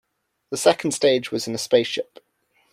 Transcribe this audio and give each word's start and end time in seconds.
The 0.49 0.57
second 0.57 0.93
stage 0.93 1.29
was 1.31 1.47
in 1.47 1.53
a 1.53 1.59
spaceship. 1.59 2.25